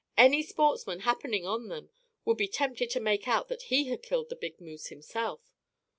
"Any 0.17 0.41
sportsman 0.41 1.01
happening 1.01 1.45
on 1.45 1.67
them 1.67 1.91
would 2.25 2.37
be 2.37 2.47
tempted 2.47 2.89
to 2.89 2.99
make 2.99 3.27
out 3.27 3.49
that 3.49 3.61
he 3.69 3.89
had 3.89 4.01
killed 4.01 4.29
the 4.29 4.35
big 4.35 4.59
moose 4.59 4.87
himself. 4.87 5.41